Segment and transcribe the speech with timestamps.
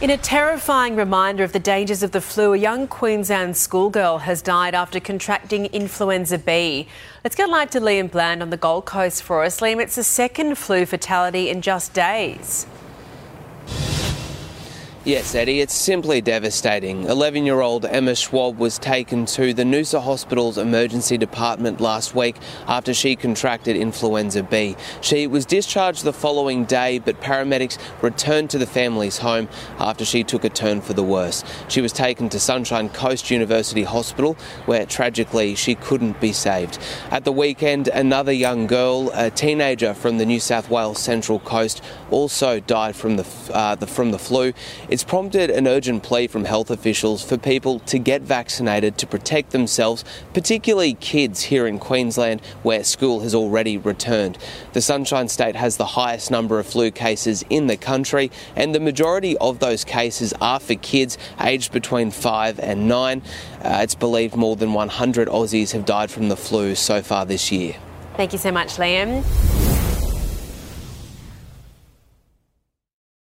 [0.00, 4.42] In a terrifying reminder of the dangers of the flu, a young Queensland schoolgirl has
[4.42, 6.88] died after contracting influenza B.
[7.22, 9.60] Let's get live to Liam Bland on the Gold Coast for us.
[9.60, 12.66] Liam, it's the second flu fatality in just days.
[15.06, 17.04] Yes, Eddie, it's simply devastating.
[17.04, 22.36] 11 year old Emma Schwab was taken to the Noosa Hospital's emergency department last week
[22.66, 24.76] after she contracted influenza B.
[25.02, 30.24] She was discharged the following day, but paramedics returned to the family's home after she
[30.24, 31.44] took a turn for the worse.
[31.68, 36.78] She was taken to Sunshine Coast University Hospital, where tragically she couldn't be saved.
[37.10, 41.82] At the weekend, another young girl, a teenager from the New South Wales Central Coast,
[42.10, 44.54] also died from the, uh, the from the flu.
[44.94, 49.50] It's prompted an urgent plea from health officials for people to get vaccinated to protect
[49.50, 54.38] themselves, particularly kids here in Queensland where school has already returned.
[54.72, 58.78] The Sunshine State has the highest number of flu cases in the country, and the
[58.78, 63.20] majority of those cases are for kids aged between 5 and 9.
[63.64, 67.50] Uh, it's believed more than 100 Aussies have died from the flu so far this
[67.50, 67.74] year.
[68.16, 69.73] Thank you so much, Liam.